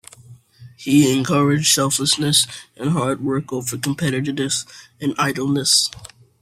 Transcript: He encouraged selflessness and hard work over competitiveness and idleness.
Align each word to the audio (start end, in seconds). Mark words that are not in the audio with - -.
He 0.77 1.15
encouraged 1.15 1.71
selflessness 1.71 2.47
and 2.75 2.89
hard 2.89 3.21
work 3.23 3.53
over 3.53 3.77
competitiveness 3.77 4.65
and 4.99 5.13
idleness. 5.19 5.91